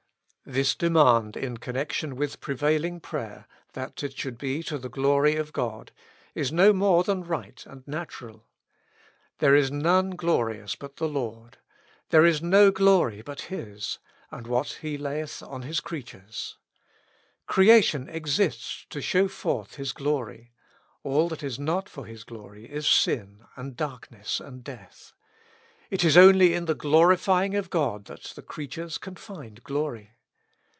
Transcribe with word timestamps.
This 0.43 0.75
demand 0.75 1.37
in 1.37 1.57
connection 1.57 2.15
with 2.15 2.41
prevailing 2.41 2.99
prayer— 2.99 3.47
that 3.75 4.03
it 4.03 4.17
should 4.17 4.37
be 4.37 4.63
to 4.63 4.77
the 4.79 4.89
glory 4.89 5.35
of 5.35 5.53
God— 5.53 5.93
is 6.35 6.51
no 6.51 6.73
more 6.73 7.03
than 7.05 7.23
right 7.23 7.63
and 7.67 7.87
natural. 7.87 8.47
There 9.37 9.55
is 9.55 9.71
none 9.71 10.09
glorious 10.09 10.75
but 10.75 10.97
the 10.97 11.07
Lord: 11.07 11.59
there 12.09 12.25
is 12.25 12.41
no 12.41 12.69
glory 12.69 13.21
but 13.21 13.43
His, 13.53 13.99
and 14.31 14.45
what 14.47 14.79
He 14.81 14.97
layeth 14.97 15.41
on 15.43 15.61
His 15.61 15.79
creatures. 15.79 16.57
Creation 17.45 18.09
exists 18.09 18.85
to 18.89 18.99
show 18.99 19.29
forth 19.29 19.75
His 19.75 19.93
glory; 19.93 20.51
all 21.03 21.29
that 21.29 21.43
is 21.43 21.59
not 21.59 21.87
for 21.87 22.05
His 22.07 22.25
glory 22.25 22.65
is 22.65 22.87
sin, 22.87 23.45
and 23.55 23.77
darkness, 23.77 24.41
and 24.41 24.63
death: 24.65 25.13
it 25.89 26.03
is 26.03 26.17
only 26.17 26.55
in 26.55 26.65
the 26.65 26.75
glorifying 26.75 27.55
of 27.55 27.69
God 27.69 28.05
that 28.05 28.33
the 28.35 28.41
creatures 28.41 28.97
can 28.97 29.15
find 29.15 29.63
glory. 29.63 30.13